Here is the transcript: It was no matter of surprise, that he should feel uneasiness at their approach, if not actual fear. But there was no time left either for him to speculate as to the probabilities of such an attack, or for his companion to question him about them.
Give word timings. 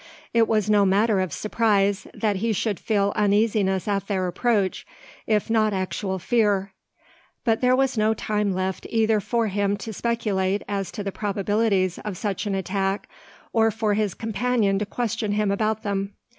It 0.33 0.47
was 0.47 0.67
no 0.67 0.83
matter 0.83 1.19
of 1.19 1.31
surprise, 1.31 2.07
that 2.11 2.37
he 2.37 2.53
should 2.53 2.79
feel 2.79 3.13
uneasiness 3.15 3.87
at 3.87 4.07
their 4.07 4.25
approach, 4.25 4.83
if 5.27 5.47
not 5.47 5.73
actual 5.73 6.17
fear. 6.17 6.73
But 7.43 7.61
there 7.61 7.75
was 7.75 7.99
no 7.99 8.15
time 8.15 8.51
left 8.51 8.87
either 8.89 9.19
for 9.19 9.45
him 9.45 9.77
to 9.77 9.93
speculate 9.93 10.63
as 10.67 10.91
to 10.93 11.03
the 11.03 11.11
probabilities 11.11 11.99
of 11.99 12.17
such 12.17 12.47
an 12.47 12.55
attack, 12.55 13.09
or 13.53 13.69
for 13.69 13.93
his 13.93 14.15
companion 14.15 14.79
to 14.79 14.87
question 14.87 15.33
him 15.33 15.51
about 15.51 15.83
them. 15.83 16.15